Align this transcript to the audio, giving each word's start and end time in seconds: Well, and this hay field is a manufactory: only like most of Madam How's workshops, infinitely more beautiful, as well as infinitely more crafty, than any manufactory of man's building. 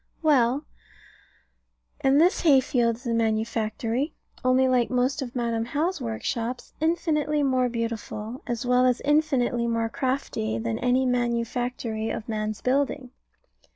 Well, 0.23 0.65
and 1.99 2.19
this 2.19 2.41
hay 2.41 2.59
field 2.59 2.95
is 2.95 3.05
a 3.05 3.13
manufactory: 3.13 4.15
only 4.43 4.67
like 4.67 4.89
most 4.89 5.21
of 5.21 5.35
Madam 5.35 5.63
How's 5.63 6.01
workshops, 6.01 6.73
infinitely 6.79 7.43
more 7.43 7.69
beautiful, 7.69 8.41
as 8.47 8.65
well 8.65 8.87
as 8.87 8.99
infinitely 9.01 9.67
more 9.67 9.89
crafty, 9.89 10.57
than 10.57 10.79
any 10.79 11.05
manufactory 11.05 12.09
of 12.09 12.27
man's 12.27 12.61
building. 12.63 13.11